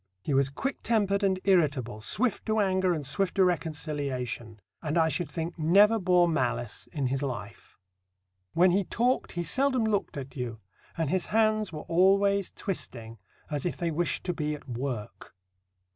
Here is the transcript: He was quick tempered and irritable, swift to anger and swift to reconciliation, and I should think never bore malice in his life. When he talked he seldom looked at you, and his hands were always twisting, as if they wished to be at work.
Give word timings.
He 0.23 0.33
was 0.33 0.49
quick 0.49 0.81
tempered 0.81 1.21
and 1.23 1.39
irritable, 1.43 2.01
swift 2.01 2.47
to 2.47 2.59
anger 2.59 2.91
and 2.91 3.05
swift 3.05 3.35
to 3.35 3.45
reconciliation, 3.45 4.59
and 4.81 4.97
I 4.97 5.09
should 5.09 5.29
think 5.29 5.59
never 5.59 5.99
bore 5.99 6.27
malice 6.27 6.87
in 6.91 7.05
his 7.05 7.21
life. 7.21 7.77
When 8.53 8.71
he 8.71 8.83
talked 8.83 9.33
he 9.33 9.43
seldom 9.43 9.83
looked 9.85 10.17
at 10.17 10.35
you, 10.35 10.59
and 10.97 11.11
his 11.11 11.27
hands 11.27 11.71
were 11.71 11.81
always 11.83 12.51
twisting, 12.51 13.19
as 13.51 13.63
if 13.63 13.77
they 13.77 13.91
wished 13.91 14.23
to 14.23 14.33
be 14.33 14.55
at 14.55 14.67
work. 14.67 15.35